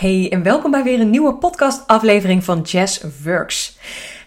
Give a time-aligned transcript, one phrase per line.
[0.00, 3.78] Hey en welkom bij weer een nieuwe podcast aflevering van Jazz Works.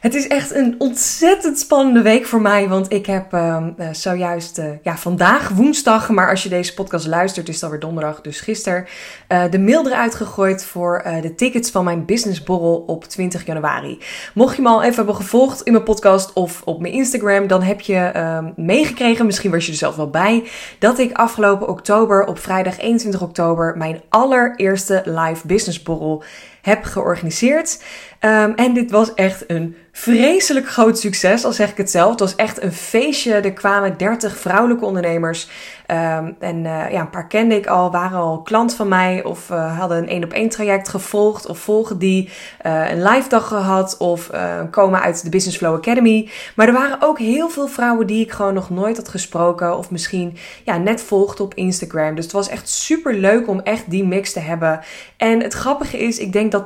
[0.03, 4.65] Het is echt een ontzettend spannende week voor mij, want ik heb uh, zojuist, uh,
[4.81, 8.85] ja, vandaag woensdag, maar als je deze podcast luistert is het alweer donderdag, dus gisteren,
[9.29, 13.99] uh, de mail eruit gegooid voor de tickets van mijn businessborrel op 20 januari.
[14.33, 17.61] Mocht je me al even hebben gevolgd in mijn podcast of op mijn Instagram, dan
[17.61, 20.43] heb je ehm, meegekregen, misschien was je er zelf wel bij,
[20.79, 26.23] dat ik afgelopen oktober, op vrijdag 21 oktober, mijn allereerste live businessborrel
[26.63, 27.83] heb georganiseerd.
[28.19, 32.09] Um, en dit was echt een vreselijk groot succes, al zeg ik het zelf.
[32.09, 33.33] Het was echt een feestje.
[33.33, 35.49] Er kwamen 30 vrouwelijke ondernemers.
[35.93, 39.49] Um, en uh, ja, een paar kende ik al, waren al klant van mij of
[39.49, 42.29] uh, hadden een één op één traject gevolgd of volgen die
[42.65, 44.29] uh, een live dag gehad of
[44.71, 46.29] komen uit de Business Flow Academy.
[46.55, 49.91] Maar er waren ook heel veel vrouwen die ik gewoon nog nooit had gesproken of
[49.91, 52.15] misschien ja, net volgde op Instagram.
[52.15, 54.79] Dus het was echt super leuk om echt die mix te hebben.
[55.17, 56.65] En het grappige is, ik denk dat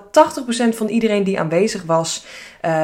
[0.72, 2.26] 80% van iedereen die aanwezig was,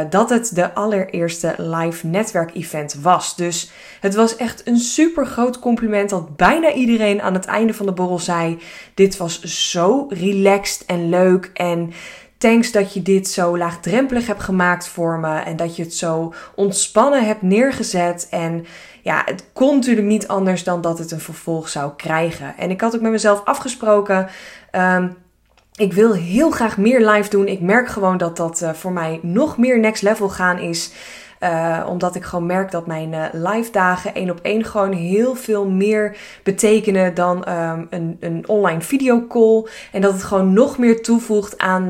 [0.10, 3.36] dat het de allereerste live netwerkevent was.
[3.36, 7.86] Dus het was echt een super groot compliment dat bijna iedereen aan het einde van
[7.86, 8.60] de borrel zei:
[8.94, 11.52] Dit was zo relaxed en leuk.
[11.54, 11.94] En
[12.38, 15.38] thanks dat je dit zo laagdrempelig hebt gemaakt voor me.
[15.38, 18.28] En dat je het zo ontspannen hebt neergezet.
[18.30, 18.66] En
[19.02, 22.58] ja, het kon natuurlijk niet anders dan dat het een vervolg zou krijgen.
[22.58, 24.30] En ik had ook met mezelf afgesproken.
[24.72, 25.16] Um,
[25.76, 27.48] ik wil heel graag meer live doen.
[27.48, 30.92] Ik merk gewoon dat dat uh, voor mij nog meer next level gaan is.
[31.44, 35.36] Uh, omdat ik gewoon merk dat mijn uh, live dagen één op één gewoon heel
[35.36, 39.66] veel meer betekenen dan um, een, een online videocall.
[39.92, 41.90] En dat het gewoon nog meer toevoegt aan,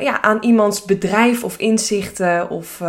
[0.00, 2.82] ja, aan iemands bedrijf of inzichten of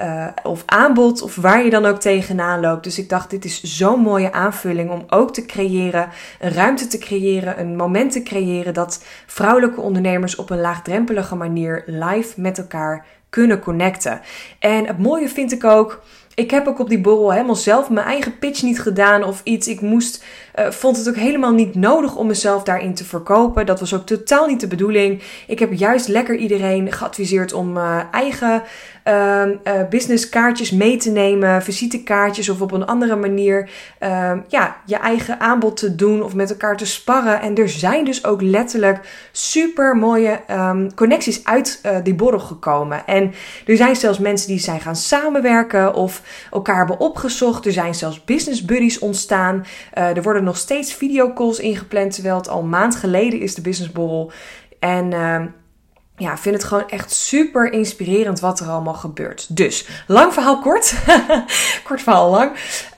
[0.00, 2.84] uh, of aanbod of waar je dan ook tegenaan loopt.
[2.84, 6.08] Dus ik dacht, dit is zo'n mooie aanvulling om ook te creëren,
[6.40, 11.82] een ruimte te creëren, een moment te creëren dat vrouwelijke ondernemers op een laagdrempelige manier
[11.86, 14.20] live met elkaar kunnen connecten.
[14.58, 16.02] En het mooie vind ik ook.
[16.34, 19.68] Ik heb ook op die borrel helemaal zelf mijn eigen pitch niet gedaan of iets.
[19.68, 20.24] Ik moest
[20.58, 23.66] uh, vond het ook helemaal niet nodig om mezelf daarin te verkopen.
[23.66, 25.22] Dat was ook totaal niet de bedoeling.
[25.46, 28.62] Ik heb juist lekker iedereen geadviseerd om uh, eigen
[29.04, 29.42] uh,
[29.90, 35.76] businesskaartjes mee te nemen, visitekaartjes of op een andere manier ehm, ja, je eigen aanbod
[35.76, 37.40] te doen of met elkaar te sparren.
[37.40, 43.06] En er zijn dus ook letterlijk super mooie um, connecties uit die borrel gekomen.
[43.06, 43.32] En
[43.66, 47.66] er zijn zelfs mensen die zijn gaan samenwerken of elkaar hebben opgezocht.
[47.66, 49.64] Er zijn zelfs business buddies ontstaan.
[49.92, 54.32] er worden nog steeds videocalls ingepland, terwijl het al een maand geleden is de businessborrel.
[54.78, 55.44] En uh,
[56.16, 59.56] ja, vind het gewoon echt super inspirerend wat er allemaal gebeurt.
[59.56, 60.94] Dus, lang verhaal kort.
[61.88, 62.50] kort verhaal lang.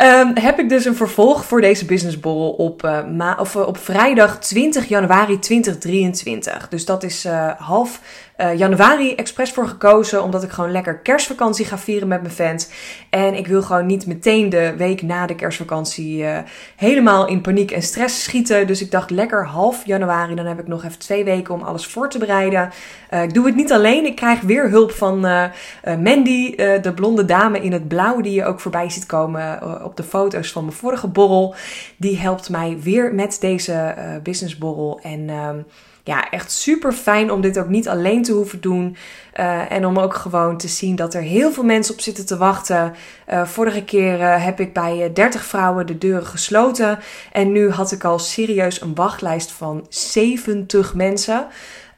[0.02, 3.78] Um, heb ik dus een vervolg voor deze businessborrel op, uh, ma of, uh, op
[3.78, 6.68] vrijdag 20 januari 2023.
[6.68, 8.00] Dus dat is uh, half
[8.42, 10.22] uh, januari expres voor gekozen.
[10.22, 12.68] Omdat ik gewoon lekker kerstvakantie ga vieren met mijn fans.
[13.10, 16.38] En ik wil gewoon niet meteen de week na de kerstvakantie uh,
[16.76, 18.66] helemaal in paniek en stress schieten.
[18.66, 20.34] Dus ik dacht lekker half januari.
[20.34, 22.70] Dan heb ik nog even twee weken om alles voor te bereiden.
[23.10, 24.06] Uh, ik doe het niet alleen.
[24.06, 25.20] Ik krijg weer hulp van
[25.84, 28.20] Mandy, de blonde dame in het blauw.
[28.20, 31.54] Die je ook voorbij ziet komen op de foto's van mijn vorige borrel.
[31.96, 35.00] Die helpt mij weer met deze businessborrel.
[35.02, 35.58] En ehm,
[36.04, 38.96] ja, echt super fijn om dit ook niet alleen te hoeven doen.
[39.40, 42.36] Uh, en om ook gewoon te zien dat er heel veel mensen op zitten te
[42.36, 42.94] wachten.
[43.30, 46.98] Uh, vorige keer uh, heb ik bij 30 vrouwen de deuren gesloten.
[47.32, 51.46] En nu had ik al serieus een wachtlijst van 70 mensen.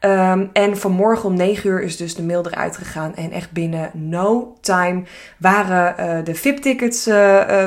[0.01, 3.15] Um, en vanmorgen om 9 uur is dus de mail eruit gegaan.
[3.15, 5.03] En echt binnen no time
[5.37, 7.03] waren de VIP-tickets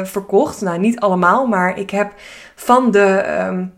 [0.03, 0.60] verkocht.
[0.60, 2.12] Nou, niet allemaal, maar ik heb
[2.55, 3.38] van de.
[3.49, 3.78] Um,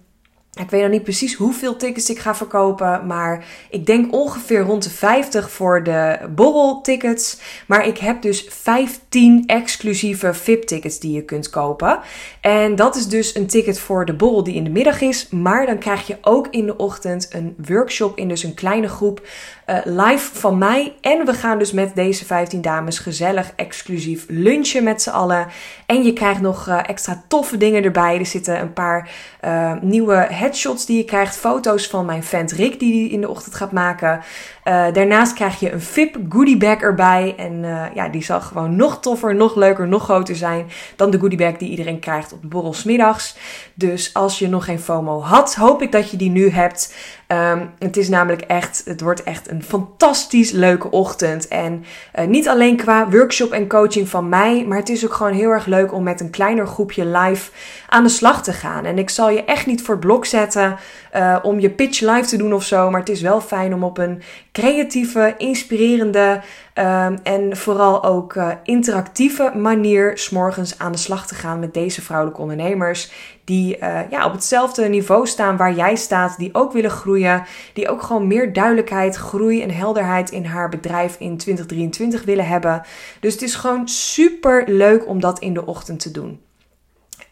[0.61, 4.83] ik weet nog niet precies hoeveel tickets ik ga verkopen, maar ik denk ongeveer rond
[4.83, 7.41] de 50 voor de borreltickets.
[7.67, 11.99] Maar ik heb dus 15 exclusieve VIP-tickets die je kunt kopen.
[12.41, 15.29] En dat is dus een ticket voor de borrel die in de middag is.
[15.29, 19.27] Maar dan krijg je ook in de ochtend een workshop in dus een kleine groep
[19.67, 20.95] uh, live van mij.
[21.01, 25.47] En we gaan dus met deze 15 dames gezellig exclusief lunchen met z'n allen.
[25.87, 28.19] En je krijgt nog uh, extra toffe dingen erbij.
[28.19, 29.11] Er zitten een paar
[29.45, 31.37] uh, nieuwe headshots die je krijgt.
[31.37, 34.21] Foto's van mijn vent Rick die die in de ochtend gaat maken.
[34.65, 37.35] daarnaast krijg je een VIP goodie bag erbij.
[37.37, 37.63] En
[37.95, 40.67] ja, die zal gewoon nog toffer, nog leuker, nog groter zijn
[40.97, 43.37] dan de goodie bag die iedereen krijgt op de borrel smiddags.
[43.75, 46.95] Dus als je nog geen FOMO had, hoop ik dat je die nu hebt.
[47.33, 51.49] Um, het is namelijk echt, het wordt echt een fantastisch leuke ochtend.
[51.49, 51.85] En
[52.19, 55.51] uh, niet alleen qua workshop en coaching van mij, maar het is ook gewoon heel
[55.51, 57.51] erg leuk om met een kleiner groepje live
[57.89, 58.85] aan de slag te gaan.
[58.85, 60.77] En ik zal je echt niet voor blok zetten
[61.17, 62.91] uh, om je pitch live te doen of zo.
[62.91, 64.23] Maar het is wel fijn om op een
[64.53, 66.41] creatieve, inspirerende
[66.75, 72.03] um, en vooral ook uh, interactieve manier s'morgens aan de slag te gaan met deze
[72.03, 73.11] vrouwelijke ondernemers.
[73.45, 77.89] Die uh, ja, op hetzelfde niveau staan waar jij staat, die ook willen groeien, die
[77.89, 82.83] ook gewoon meer duidelijkheid, groei en helderheid in haar bedrijf in 2023 willen hebben.
[83.21, 86.41] Dus het is gewoon super leuk om dat in de ochtend te doen.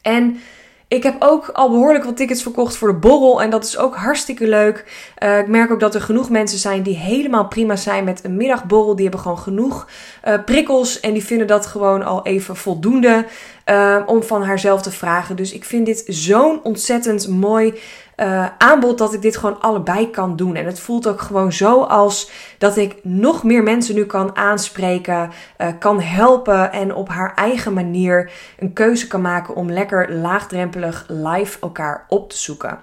[0.02, 0.40] En
[0.88, 3.42] ik heb ook al behoorlijk wat tickets verkocht voor de borrel.
[3.42, 4.84] En dat is ook hartstikke leuk.
[5.22, 8.36] Uh, ik merk ook dat er genoeg mensen zijn die helemaal prima zijn met een
[8.36, 8.94] middagborrel.
[8.94, 9.88] Die hebben gewoon genoeg
[10.24, 11.00] uh, prikkels.
[11.00, 13.26] En die vinden dat gewoon al even voldoende
[13.70, 15.36] uh, om van haarzelf te vragen.
[15.36, 17.74] Dus ik vind dit zo'n ontzettend mooi
[18.16, 20.54] uh, aanbod dat ik dit gewoon allebei kan doen.
[20.54, 25.30] En het voelt ook gewoon zo als dat ik nog meer mensen nu kan aanspreken,
[25.58, 31.04] uh, kan helpen en op haar eigen manier een keuze kan maken om lekker laagdrempelig
[31.08, 32.78] live elkaar op te zoeken.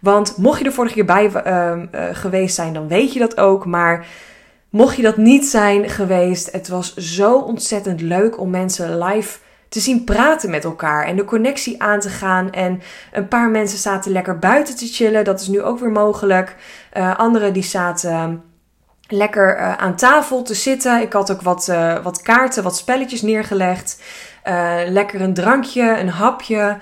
[0.00, 1.72] Want mocht je er vorige keer bij uh,
[2.12, 3.66] geweest zijn, dan weet je dat ook.
[3.66, 4.06] Maar
[4.70, 9.80] mocht je dat niet zijn geweest, het was zo ontzettend leuk om mensen live te
[9.80, 12.52] zien praten met elkaar en de connectie aan te gaan.
[12.52, 12.82] En
[13.12, 16.56] een paar mensen zaten lekker buiten te chillen, dat is nu ook weer mogelijk.
[16.96, 18.36] Uh, anderen die zaten ehm,
[19.08, 21.00] lekker uh, aan tafel te zitten.
[21.00, 24.02] Ik had ook wat, uh, wat kaarten, wat spelletjes neergelegd.
[24.88, 26.78] lekker een drankje, een hapje.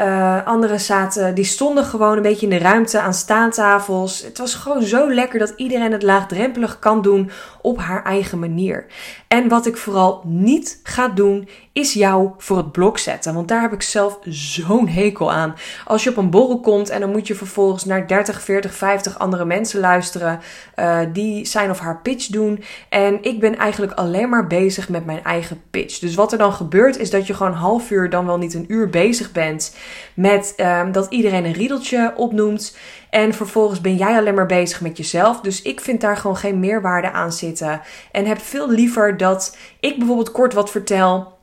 [0.00, 4.22] Uh, anderen zaten, die stonden gewoon een beetje in de ruimte aan staantafels.
[4.22, 7.30] Het was gewoon zo lekker dat iedereen het laagdrempelig kan doen
[7.62, 8.86] op haar eigen manier.
[9.28, 11.48] En wat ik vooral niet ga doen,
[11.80, 13.34] is jou voor het blok zetten.
[13.34, 15.54] Want daar heb ik zelf zo'n hekel aan.
[15.84, 19.18] Als je op een borrel komt en dan moet je vervolgens naar 30, 40, 50
[19.18, 20.40] andere mensen luisteren.
[20.76, 22.62] Uh, die zijn of haar pitch doen.
[22.88, 25.98] En ik ben eigenlijk alleen maar bezig met mijn eigen pitch.
[25.98, 28.54] Dus wat er dan gebeurt is dat je gewoon een half uur, dan wel niet
[28.54, 29.76] een uur bezig bent.
[30.14, 32.76] Met um, dat iedereen een riedeltje opnoemt.
[33.10, 35.40] En vervolgens ben jij alleen maar bezig met jezelf.
[35.40, 37.80] Dus ik vind daar gewoon geen meerwaarde aan zitten.
[38.12, 41.38] En heb veel liever dat ik bijvoorbeeld kort wat vertel.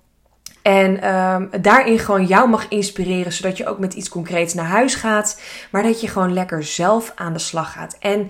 [0.67, 4.95] En um, daarin gewoon jou mag inspireren, zodat je ook met iets concreets naar huis
[4.95, 5.41] gaat.
[5.71, 7.97] Maar dat je gewoon lekker zelf aan de slag gaat.
[7.99, 8.29] En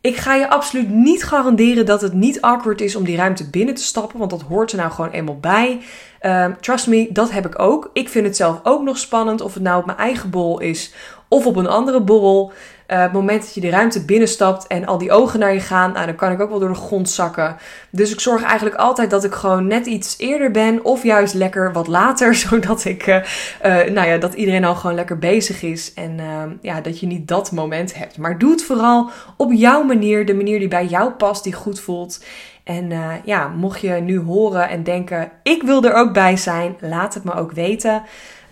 [0.00, 3.74] ik ga je absoluut niet garanderen dat het niet awkward is om die ruimte binnen
[3.74, 5.80] te stappen, want dat hoort er nou gewoon eenmaal bij.
[6.22, 7.90] Um, trust me, dat heb ik ook.
[7.92, 10.94] Ik vind het zelf ook nog spannend of het nou op mijn eigen bol is
[11.28, 12.52] of op een andere borrel.
[12.88, 15.92] Uh, het moment dat je de ruimte binnenstapt en al die ogen naar je gaan,
[15.92, 17.56] nou, dan kan ik ook wel door de grond zakken.
[17.90, 21.72] Dus ik zorg eigenlijk altijd dat ik gewoon net iets eerder ben, of juist lekker
[21.72, 23.22] wat later, zodat ik, uh, uh,
[23.92, 26.20] nou ja, dat iedereen al gewoon lekker bezig is en
[26.60, 28.18] ja, dat je niet dat moment hebt.
[28.18, 31.80] Maar doe het vooral op jouw manier, de manier die bij jou past, die goed
[31.80, 32.24] voelt.
[32.64, 32.92] En
[33.24, 37.24] ja, mocht je nu horen en denken, ik wil er ook bij zijn, laat het
[37.24, 38.02] me ook weten.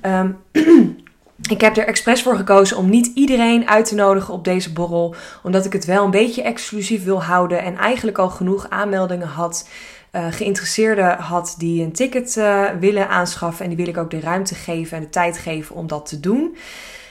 [0.06, 0.36] Um,
[1.50, 5.14] Ik heb er expres voor gekozen om niet iedereen uit te nodigen op deze borrel,
[5.42, 9.68] omdat ik het wel een beetje exclusief wil houden en eigenlijk al genoeg aanmeldingen had,
[10.12, 14.20] uh, geïnteresseerden had die een ticket uh, willen aanschaffen en die wil ik ook de
[14.20, 16.56] ruimte geven en de tijd geven om dat te doen.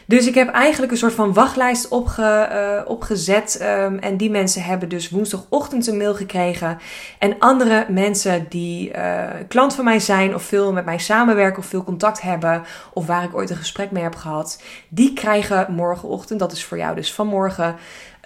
[0.05, 3.59] Dus ik heb eigenlijk een soort van wachtlijst opge, uh, opgezet.
[3.61, 6.77] Um, en die mensen hebben dus woensdagochtend een mail gekregen.
[7.19, 11.65] En andere mensen die uh, klant van mij zijn, of veel met mij samenwerken, of
[11.65, 12.63] veel contact hebben,
[12.94, 16.77] of waar ik ooit een gesprek mee heb gehad, die krijgen morgenochtend, dat is voor
[16.77, 17.75] jou dus vanmorgen,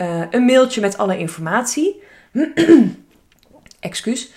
[0.02, 2.04] uh, een mailtje met alle informatie.
[3.80, 4.32] Excuus.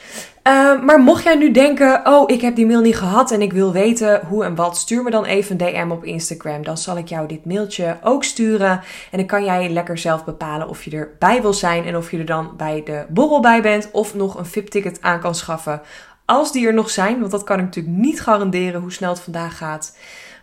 [0.48, 3.52] Uh, maar mocht jij nu denken, oh, ik heb die mail niet gehad en ik
[3.52, 6.64] wil weten hoe en wat, stuur me dan even een DM op Instagram.
[6.64, 8.70] Dan zal ik jou dit mailtje ook sturen.
[9.10, 12.18] En dan kan jij lekker zelf bepalen of je erbij wil zijn en of je
[12.18, 15.80] er dan bij de borrel bij bent of nog een VIP-ticket aan kan schaffen.
[16.24, 19.20] Als die er nog zijn, want dat kan ik natuurlijk niet garanderen hoe snel het
[19.20, 19.96] vandaag gaat.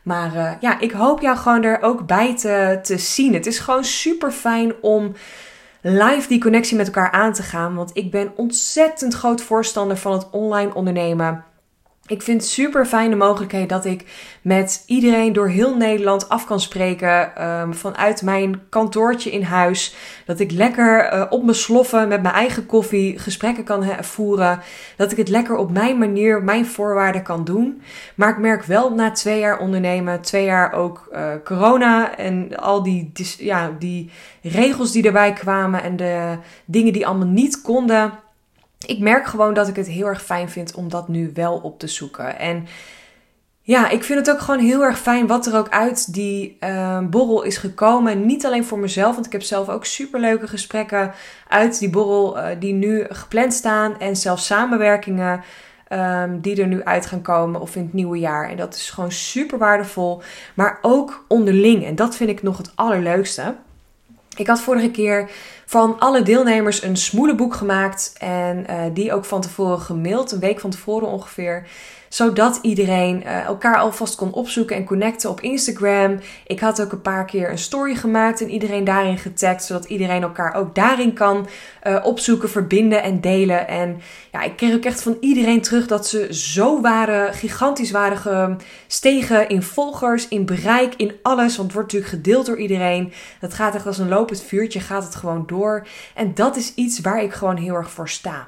[0.04, 3.34] Maar uh, ja, ik hoop jou gewoon er ook bij te, te zien.
[3.34, 5.14] Het is gewoon super fijn om
[5.90, 7.76] live die connectie met elkaar aan te gaan.
[7.76, 11.46] Want ik ben ontzettend groot voorstander van het online ondernemen.
[12.08, 14.06] Ik vind super fijne mogelijkheid dat ik
[14.42, 17.46] met iedereen door heel Nederland af kan spreken.
[17.48, 19.96] Um, vanuit mijn kantoortje in huis.
[20.26, 24.60] Dat ik lekker uh, op mijn sloffen met mijn eigen koffie gesprekken kan voeren.
[24.98, 27.82] Dat ik het lekker op mijn manier, mijn voorwaarden kan doen.
[28.16, 32.84] Maar ik merk wel na twee jaar ondernemen, twee jaar ook uh, corona en al
[32.84, 34.12] die, ja, die
[34.42, 38.12] regels die erbij kwamen en de dingen die allemaal niet konden
[38.86, 41.80] ik merk gewoon dat ik het heel erg fijn vind om dat nu wel op
[41.80, 42.40] te zoeken.
[42.40, 42.68] En
[43.68, 47.00] ja, ik vind het ook gewoon heel erg fijn wat er ook uit die uh,
[47.00, 48.26] borrel is gekomen.
[48.26, 51.14] Niet alleen voor mezelf, want ik heb zelf ook superleuke gesprekken
[51.48, 54.00] uit die borrel uh, die nu gepland staan.
[54.00, 55.44] En zelfs samenwerkingen
[55.88, 58.50] ehm, die er nu uit gaan komen of in het nieuwe jaar.
[58.50, 60.22] En dat is gewoon super waardevol,
[60.54, 61.86] maar ook onderling.
[61.86, 63.56] En dat vind ik nog het allerleukste.
[64.36, 65.30] Ik had vorige keer
[65.70, 70.60] van alle deelnemers een smoelenboek gemaakt en uh, die ook van tevoren gemaild, een week
[70.60, 71.68] van tevoren ongeveer
[72.10, 76.20] zodat iedereen uh, elkaar alvast kon opzoeken en connecten op Instagram.
[76.48, 80.22] Ik had ook een paar keer een story gemaakt en iedereen daarin getagd, zodat iedereen
[80.22, 81.48] elkaar ook daarin kan
[81.88, 83.68] uh, opzoeken, verbinden en delen.
[83.68, 88.58] En ja, ik kreeg ook echt van iedereen terug dat ze zo waren, gigantisch waren
[88.88, 91.56] gestegen in volgers, in bereik, in alles.
[91.58, 93.14] Want het wordt natuurlijk gedeeld door iedereen.
[93.40, 95.57] Dat gaat echt als een lopend vuurtje, gaat het gewoon door.
[96.16, 98.48] En dat is iets waar ik gewoon heel erg voor sta.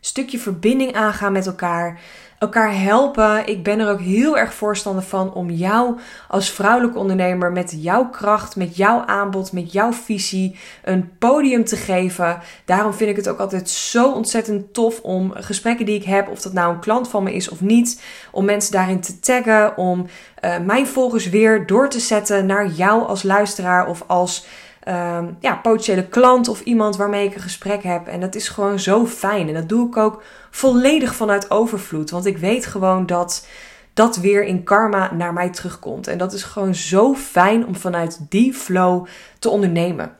[0.00, 2.00] Stukje verbinding aangaan met elkaar
[2.40, 3.46] elkaar helpen.
[3.46, 5.98] Ik ben er ook heel erg voorstander van om jou
[6.28, 11.76] als vrouwelijke ondernemer met jouw kracht, met jouw aanbod, met jouw visie een podium te
[11.76, 12.38] geven.
[12.64, 16.40] Daarom vind ik het ook altijd zo ontzettend tof om gesprekken die ik heb, of
[16.40, 20.06] dat nou een klant van me is of niet, om mensen daarin te taggen, om
[20.44, 24.46] uh, mijn volgers weer door te zetten naar jou als luisteraar of als
[24.88, 28.06] um, ja, potentiële klant of iemand waarmee ik een gesprek heb.
[28.06, 29.48] En dat is gewoon zo fijn.
[29.48, 32.10] En dat doe ik ook volledig vanuit overvloed.
[32.10, 33.46] Want ik weet gewoon dat
[33.94, 36.06] dat weer in karma naar mij terugkomt.
[36.06, 39.06] En dat is gewoon zo fijn om vanuit die flow
[39.38, 40.16] te ondernemen.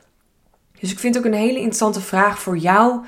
[0.79, 3.05] Dus ik vind ook een hele interessante vraag voor jou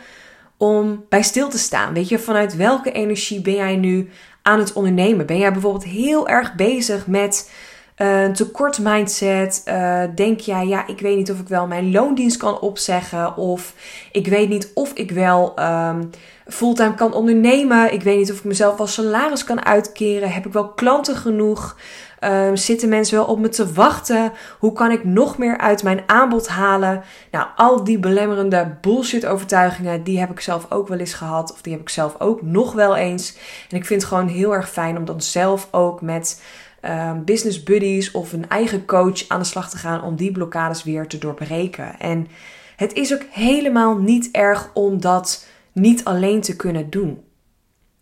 [0.58, 1.94] om bij stil te staan.
[1.94, 4.10] Weet je, vanuit welke energie ben jij nu
[4.42, 5.26] aan het ondernemen?
[5.26, 7.52] Ben jij bijvoorbeeld heel erg bezig met
[7.96, 9.62] een tekort mindset.
[9.68, 13.38] Uh, denk jij, ja, ik weet niet of ik wel mijn loondienst kan opzeggen.
[13.38, 13.74] Of
[14.12, 16.10] ik weet niet of ik wel um,
[16.48, 17.94] fulltime kan ondernemen.
[17.94, 20.32] Ik weet niet of ik mezelf wel salaris kan uitkeren.
[20.32, 21.76] Heb ik wel klanten genoeg?
[22.20, 24.32] Um, zitten mensen wel op me te wachten?
[24.60, 27.04] Hoe kan ik nog meer uit mijn aanbod halen?
[27.32, 31.52] Nou, al die belemmerende bullshit overtuigingen, die heb ik zelf ook wel eens gehad.
[31.52, 33.38] Of die heb ik zelf ook nog wel eens.
[33.70, 36.42] En ik vind het gewoon heel erg fijn om dan zelf ook met
[36.86, 40.84] um, business buddies of een eigen coach aan de slag te gaan om die blokkades
[40.84, 42.00] weer te doorbreken.
[42.00, 42.28] En
[42.75, 47.24] het is ook helemaal niet erg om dat niet alleen te kunnen doen.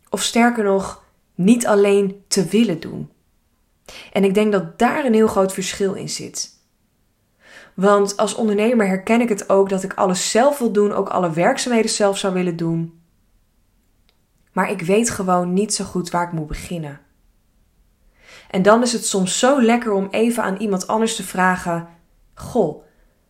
[0.09, 1.03] Of sterker nog,
[1.35, 3.09] niet alleen te willen doen.
[4.13, 6.59] En ik denk dat daar een heel groot verschil in zit.
[7.73, 11.31] Want als ondernemer herken ik het ook dat ik alles zelf wil doen, ook alle
[11.31, 13.01] werkzaamheden zelf zou willen doen.
[14.51, 16.99] Maar ik weet gewoon niet zo goed waar ik moet beginnen.
[18.51, 21.87] En dan is het soms zo lekker om even aan iemand anders te vragen:
[22.33, 22.83] Goh,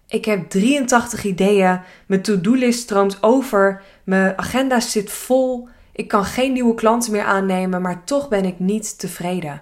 [0.08, 6.54] ik heb 83 ideeën, mijn to-do-list stroomt over, mijn agenda zit vol, ik kan geen
[6.54, 9.62] nieuwe klanten meer aannemen, maar toch ben ik niet tevreden.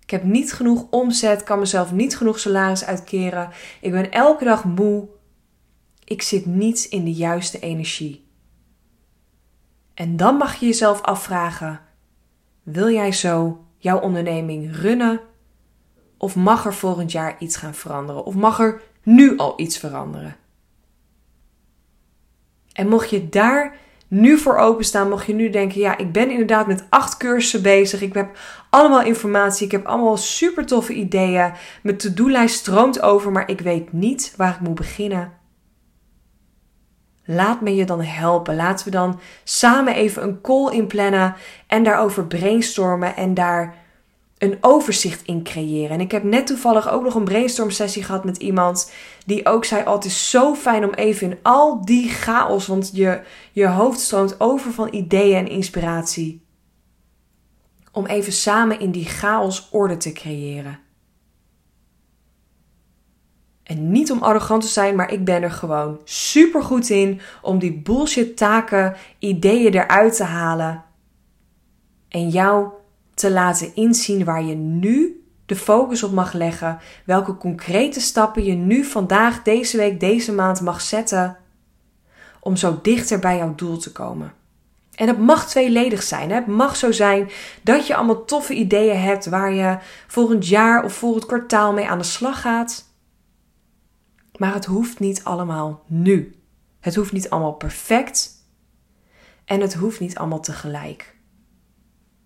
[0.00, 3.50] Ik heb niet genoeg omzet, kan mezelf niet genoeg salaris uitkeren.
[3.80, 5.08] Ik ben elke dag moe.
[6.04, 8.28] Ik zit niet in de juiste energie.
[9.94, 11.80] En dan mag je jezelf afvragen:
[12.62, 15.20] wil jij zo jouw onderneming runnen?
[16.16, 18.24] Of mag er volgend jaar iets gaan veranderen?
[18.24, 20.36] Of mag er nu al iets veranderen?
[22.72, 23.76] En mocht je daar
[24.08, 28.00] nu voor openstaan, mocht je nu denken: ja, ik ben inderdaad met acht cursussen bezig.
[28.00, 28.38] Ik heb
[28.70, 29.66] allemaal informatie.
[29.66, 31.52] Ik heb allemaal super toffe ideeën.
[31.82, 35.32] Mijn to-do-lijst stroomt over, maar ik weet niet waar ik moet beginnen.
[37.30, 38.56] Laat me je dan helpen.
[38.56, 41.34] Laten we dan samen even een call inplannen
[41.66, 43.74] en daarover brainstormen en daar
[44.38, 45.90] een overzicht in creëren.
[45.90, 48.92] En ik heb net toevallig ook nog een brainstorm sessie gehad met iemand
[49.26, 52.90] die ook zei: Oh, het is zo fijn om even in al die chaos, want
[52.92, 53.20] je,
[53.52, 56.42] je hoofd stroomt over van ideeën en inspiratie.
[57.92, 60.78] Om even samen in die chaos orde te creëren.
[63.68, 67.58] En niet om arrogant te zijn, maar ik ben er gewoon super goed in om
[67.58, 70.84] die bullshit taken, ideeën eruit te halen.
[72.08, 72.68] En jou
[73.14, 76.78] te laten inzien waar je nu de focus op mag leggen.
[77.04, 81.36] Welke concrete stappen je nu vandaag, deze week, deze maand mag zetten.
[82.40, 84.32] Om zo dichter bij jouw doel te komen.
[84.94, 86.28] En het mag tweeledig zijn.
[86.28, 86.34] Hè?
[86.34, 87.30] Het mag zo zijn
[87.62, 91.98] dat je allemaal toffe ideeën hebt waar je volgend jaar of volgend kwartaal mee aan
[91.98, 92.87] de slag gaat.
[94.38, 96.42] Maar het hoeft niet allemaal nu.
[96.80, 98.30] Het hoeft niet allemaal perfect.
[99.44, 101.16] En het hoeft niet allemaal tegelijk.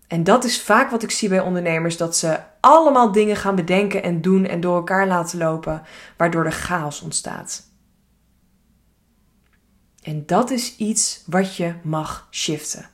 [0.07, 4.03] En dat is vaak wat ik zie bij ondernemers: dat ze allemaal dingen gaan bedenken
[4.03, 5.81] en doen en door elkaar laten lopen,
[6.17, 7.71] waardoor er chaos ontstaat.
[10.01, 12.89] En dat is iets wat je mag shiften.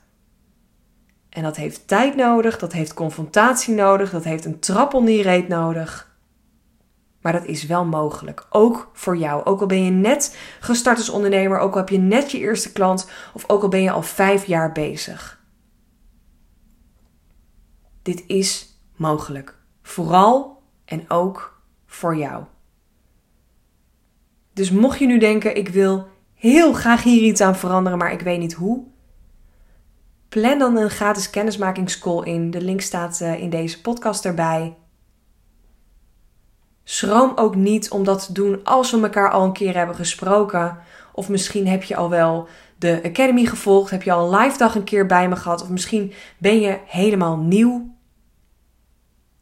[1.28, 6.09] En dat heeft tijd nodig, dat heeft confrontatie nodig, dat heeft een trap reet nodig.
[7.20, 8.46] Maar dat is wel mogelijk.
[8.50, 9.44] Ook voor jou.
[9.44, 12.72] Ook al ben je net gestart als ondernemer, ook al heb je net je eerste
[12.72, 15.40] klant, of ook al ben je al vijf jaar bezig.
[18.02, 19.58] Dit is mogelijk.
[19.82, 22.44] Vooral en ook voor jou.
[24.52, 28.20] Dus mocht je nu denken: ik wil heel graag hier iets aan veranderen, maar ik
[28.20, 28.84] weet niet hoe.
[30.28, 32.50] Plan dan een gratis kennismakingscall in.
[32.50, 34.76] De link staat eh, in deze podcast erbij.
[36.90, 40.78] Schroom ook niet om dat te doen als we elkaar al een keer hebben gesproken.
[41.12, 44.74] Of misschien heb je al wel de Academy gevolgd, heb je al een live dag
[44.74, 45.62] een keer bij me gehad.
[45.62, 47.94] Of misschien ben je helemaal nieuw.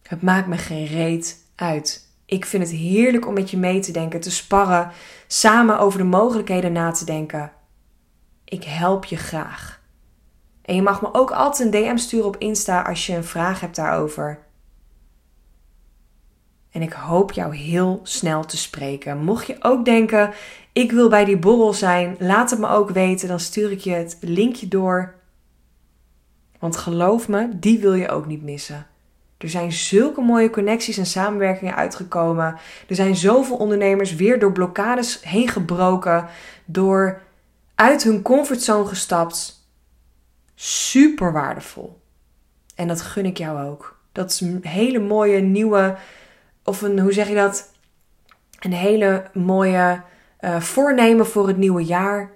[0.02, 2.08] Het maakt me geen reet uit.
[2.26, 4.90] Ik vind het heerlijk om met je mee te denken, te sparren,
[5.26, 7.52] samen over de mogelijkheden na te denken.
[8.44, 9.80] Ik help je graag.
[10.62, 13.60] En je mag me ook altijd een DM sturen op Insta als je een vraag
[13.60, 14.46] hebt daarover.
[16.70, 19.18] En ik hoop jou heel snel te spreken.
[19.18, 20.32] Mocht je ook denken,
[20.72, 23.28] ik wil bij die borrel zijn, laat het me ook weten.
[23.28, 25.14] Dan stuur ik je het linkje door.
[26.58, 28.86] Want geloof me, die wil je ook niet missen.
[29.38, 32.58] Er zijn zulke mooie connecties en samenwerkingen uitgekomen.
[32.88, 36.26] Er zijn zoveel ondernemers weer door blokkades heen gebroken,
[36.64, 37.22] door
[37.74, 39.68] uit hun comfortzone gestapt.
[40.54, 42.00] Super waardevol.
[42.74, 44.00] En dat gun ik jou ook.
[44.12, 45.96] Dat is een hele mooie nieuwe,
[46.68, 47.70] of een, hoe zeg je dat?
[48.60, 50.02] Een hele mooie
[50.40, 52.30] uh, voornemen voor het nieuwe jaar.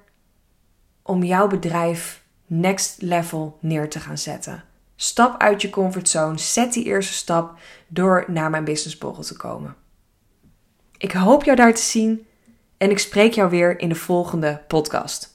[1.03, 4.65] Om jouw bedrijf next level neer te gaan zetten.
[4.97, 6.39] Stap uit je comfortzone.
[6.39, 7.59] Zet die eerste stap
[7.89, 9.75] door naar mijn businessborrel te komen.
[10.99, 12.27] Ik hoop jou daar te zien
[12.77, 15.32] en ik spreek jou weer in de volgende podcast.